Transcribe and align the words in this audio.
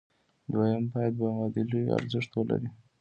دویم 0.51 0.83
باید 0.93 1.15
مبادلوي 1.23 1.93
ارزښت 1.97 2.31
ولري. 2.33 2.69